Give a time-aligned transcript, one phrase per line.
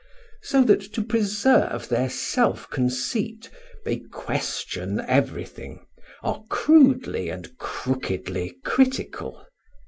[0.41, 3.51] So that to preserve their self conceit
[3.85, 5.85] they question everything,
[6.23, 9.45] are crudely and crookedly critical.